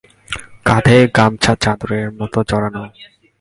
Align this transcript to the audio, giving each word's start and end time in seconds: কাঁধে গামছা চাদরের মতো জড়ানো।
কাঁধে 0.65 0.97
গামছা 1.17 1.53
চাদরের 1.63 2.07
মতো 2.19 2.39
জড়ানো। 2.49 2.83